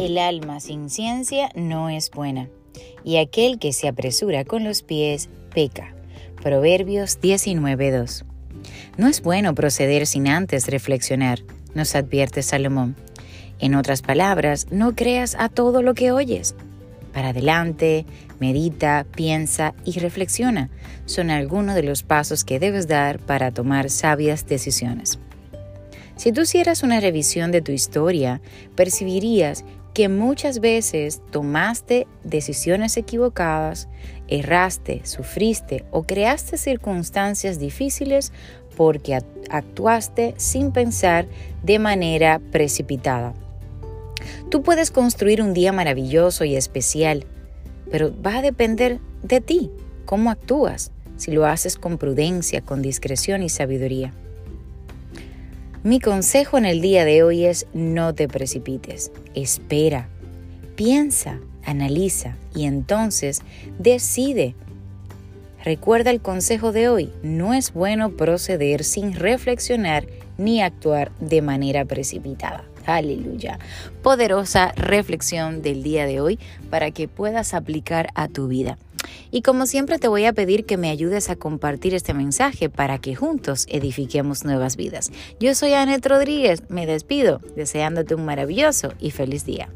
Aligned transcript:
El 0.00 0.16
alma 0.16 0.60
sin 0.60 0.88
ciencia 0.88 1.50
no 1.54 1.90
es 1.90 2.10
buena, 2.10 2.48
y 3.04 3.18
aquel 3.18 3.58
que 3.58 3.74
se 3.74 3.86
apresura 3.86 4.46
con 4.46 4.64
los 4.64 4.80
pies 4.82 5.28
peca. 5.54 5.94
Proverbios 6.42 7.20
19.2. 7.20 8.24
No 8.96 9.08
es 9.08 9.20
bueno 9.20 9.54
proceder 9.54 10.06
sin 10.06 10.26
antes 10.26 10.68
reflexionar, 10.68 11.40
nos 11.74 11.94
advierte 11.94 12.40
Salomón. 12.40 12.96
En 13.58 13.74
otras 13.74 14.00
palabras, 14.00 14.68
no 14.70 14.96
creas 14.96 15.36
a 15.38 15.50
todo 15.50 15.82
lo 15.82 15.92
que 15.92 16.12
oyes. 16.12 16.54
Para 17.12 17.28
adelante, 17.28 18.06
medita, 18.38 19.04
piensa 19.14 19.74
y 19.84 19.98
reflexiona. 19.98 20.70
Son 21.04 21.28
algunos 21.28 21.74
de 21.74 21.82
los 21.82 22.04
pasos 22.04 22.44
que 22.44 22.58
debes 22.58 22.88
dar 22.88 23.18
para 23.18 23.50
tomar 23.50 23.90
sabias 23.90 24.46
decisiones. 24.46 25.18
Si 26.16 26.32
tú 26.32 26.42
hicieras 26.42 26.82
una 26.82 27.00
revisión 27.00 27.50
de 27.50 27.62
tu 27.62 27.72
historia, 27.72 28.40
percibirías 28.76 29.64
que 29.94 30.08
muchas 30.08 30.60
veces 30.60 31.20
tomaste 31.30 32.06
decisiones 32.22 32.96
equivocadas, 32.96 33.88
erraste, 34.28 35.02
sufriste 35.04 35.84
o 35.90 36.04
creaste 36.04 36.56
circunstancias 36.56 37.58
difíciles 37.58 38.32
porque 38.76 39.18
actuaste 39.50 40.34
sin 40.36 40.72
pensar 40.72 41.26
de 41.62 41.78
manera 41.78 42.40
precipitada. 42.50 43.34
Tú 44.48 44.62
puedes 44.62 44.90
construir 44.90 45.42
un 45.42 45.54
día 45.54 45.72
maravilloso 45.72 46.44
y 46.44 46.56
especial, 46.56 47.24
pero 47.90 48.14
va 48.22 48.38
a 48.38 48.42
depender 48.42 49.00
de 49.22 49.40
ti, 49.40 49.70
cómo 50.04 50.30
actúas, 50.30 50.92
si 51.16 51.32
lo 51.32 51.46
haces 51.46 51.76
con 51.76 51.98
prudencia, 51.98 52.60
con 52.62 52.80
discreción 52.80 53.42
y 53.42 53.48
sabiduría. 53.48 54.12
Mi 55.82 55.98
consejo 55.98 56.58
en 56.58 56.66
el 56.66 56.82
día 56.82 57.06
de 57.06 57.22
hoy 57.22 57.46
es 57.46 57.66
no 57.72 58.14
te 58.14 58.28
precipites, 58.28 59.12
espera, 59.34 60.10
piensa, 60.76 61.40
analiza 61.64 62.36
y 62.54 62.64
entonces 62.64 63.40
decide. 63.78 64.54
Recuerda 65.64 66.10
el 66.10 66.20
consejo 66.20 66.72
de 66.72 66.90
hoy, 66.90 67.10
no 67.22 67.54
es 67.54 67.72
bueno 67.72 68.10
proceder 68.10 68.84
sin 68.84 69.14
reflexionar 69.14 70.06
ni 70.36 70.60
actuar 70.60 71.12
de 71.18 71.40
manera 71.40 71.86
precipitada. 71.86 72.62
Aleluya. 72.84 73.58
Poderosa 74.02 74.72
reflexión 74.76 75.62
del 75.62 75.82
día 75.82 76.04
de 76.04 76.20
hoy 76.20 76.38
para 76.68 76.90
que 76.90 77.08
puedas 77.08 77.54
aplicar 77.54 78.10
a 78.14 78.28
tu 78.28 78.48
vida. 78.48 78.76
Y 79.30 79.42
como 79.42 79.66
siempre 79.66 79.98
te 79.98 80.08
voy 80.08 80.24
a 80.24 80.32
pedir 80.32 80.64
que 80.64 80.76
me 80.76 80.90
ayudes 80.90 81.30
a 81.30 81.36
compartir 81.36 81.94
este 81.94 82.14
mensaje 82.14 82.68
para 82.68 82.98
que 82.98 83.14
juntos 83.14 83.66
edifiquemos 83.68 84.44
nuevas 84.44 84.76
vidas. 84.76 85.10
Yo 85.38 85.54
soy 85.54 85.74
Anet 85.74 86.04
Rodríguez, 86.06 86.62
me 86.68 86.86
despido 86.86 87.40
deseándote 87.56 88.14
un 88.14 88.24
maravilloso 88.24 88.92
y 88.98 89.10
feliz 89.10 89.44
día. 89.44 89.70